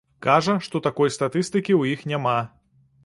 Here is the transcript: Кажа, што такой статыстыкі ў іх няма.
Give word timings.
Кажа, 0.25 0.53
што 0.67 0.81
такой 0.87 1.13
статыстыкі 1.17 1.77
ў 1.81 1.95
іх 1.97 2.09
няма. 2.15 2.39